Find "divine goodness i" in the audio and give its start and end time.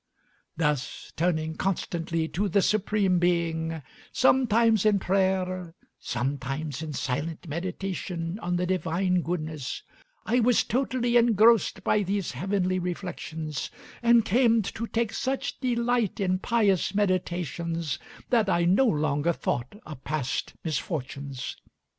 8.65-10.39